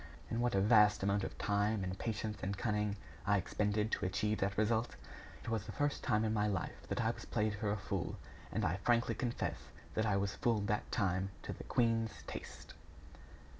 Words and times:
And 0.31 0.41
what 0.41 0.55
a 0.55 0.61
vast 0.61 1.03
amount 1.03 1.23
of 1.23 1.37
time 1.37 1.83
and 1.83 1.95
patience 1.99 2.39
and 2.41 2.57
cunning 2.57 2.95
I 3.23 3.37
expended 3.37 3.91
to 3.91 4.05
achieve 4.07 4.39
that 4.39 4.57
result! 4.57 4.95
It 5.43 5.49
was 5.51 5.67
the 5.67 5.71
first 5.71 6.03
time 6.03 6.25
in 6.25 6.33
my 6.33 6.47
life 6.47 6.87
that 6.89 6.99
I 7.03 7.11
was 7.11 7.25
played 7.25 7.53
for 7.53 7.69
a 7.71 7.77
fool, 7.77 8.17
and 8.51 8.65
I 8.65 8.77
frankly 8.77 9.13
confess 9.13 9.59
that 9.93 10.07
I 10.07 10.17
was 10.17 10.33
fooled 10.33 10.65
that 10.65 10.91
time 10.91 11.29
to 11.43 11.53
the 11.53 11.63
queen's 11.65 12.23
taste!" 12.25 12.73